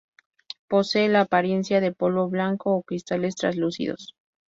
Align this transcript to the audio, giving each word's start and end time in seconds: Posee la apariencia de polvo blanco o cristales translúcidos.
Posee 0.67 1.07
la 1.09 1.21
apariencia 1.21 1.79
de 1.79 1.91
polvo 1.93 2.27
blanco 2.27 2.71
o 2.75 2.81
cristales 2.81 3.35
translúcidos. 3.35 4.15